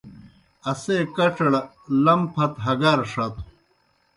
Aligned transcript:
اسے 0.71 0.95
کڇڑ 1.15 1.49
لم 2.05 2.21
پھت 2.33 2.53
ہگار 2.65 2.99
ݜٹوْ۔ 3.11 3.41